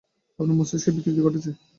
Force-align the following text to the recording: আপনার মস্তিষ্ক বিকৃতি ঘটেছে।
আপনার 0.39 0.57
মস্তিষ্ক 0.59 0.87
বিকৃতি 0.95 1.21
ঘটেছে। 1.23 1.49